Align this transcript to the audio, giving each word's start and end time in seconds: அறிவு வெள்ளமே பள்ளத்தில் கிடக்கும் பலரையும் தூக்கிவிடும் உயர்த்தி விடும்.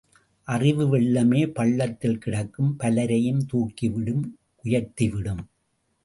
அறிவு 0.47 0.85
வெள்ளமே 0.95 1.41
பள்ளத்தில் 1.53 2.17
கிடக்கும் 2.17 2.71
பலரையும் 2.75 3.43
தூக்கிவிடும் 3.53 4.23
உயர்த்தி 4.63 5.09
விடும். 5.09 5.43